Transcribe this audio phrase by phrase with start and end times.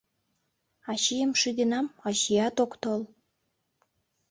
[0.91, 3.01] Ачийым шӱденам— ачият ок тол...